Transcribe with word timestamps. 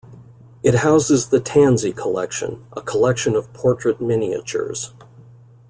It 0.63 0.73
houses 0.77 1.27
the 1.29 1.39
Tansey 1.39 1.93
Collection, 1.95 2.65
a 2.75 2.81
collection 2.81 3.35
of 3.35 3.53
portrait 3.53 4.01
miniatures. 4.01 4.95